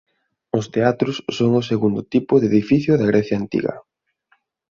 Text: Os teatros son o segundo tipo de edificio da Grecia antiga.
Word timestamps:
Os 0.57 0.65
teatros 0.75 1.17
son 1.37 1.51
o 1.61 1.67
segundo 1.71 2.01
tipo 2.13 2.33
de 2.37 2.47
edificio 2.51 2.91
da 2.95 3.09
Grecia 3.11 3.37
antiga. 3.41 3.75